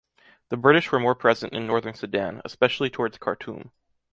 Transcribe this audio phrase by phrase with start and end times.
[0.49, 3.69] The British were more present in northern Sudan, especially towards Khartoum.